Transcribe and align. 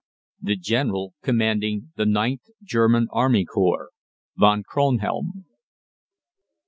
=The 0.41 0.55
General 0.55 1.13
Commanding 1.21 1.91
the 1.95 2.07
Ninth 2.07 2.47
German 2.63 3.07
Army 3.11 3.45
Corps, 3.45 3.91
VON 4.35 4.63
KRONHELM. 4.63 5.45